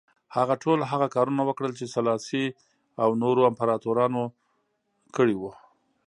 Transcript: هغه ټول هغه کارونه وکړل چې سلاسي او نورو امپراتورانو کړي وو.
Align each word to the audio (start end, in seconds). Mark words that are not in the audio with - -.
هغه 0.35 0.53
ټول 0.63 0.79
هغه 0.91 1.07
کارونه 1.15 1.41
وکړل 1.45 1.71
چې 1.79 1.85
سلاسي 1.95 2.45
او 3.03 3.09
نورو 3.23 3.41
امپراتورانو 3.51 4.23
کړي 5.15 5.35
وو. 5.41 5.51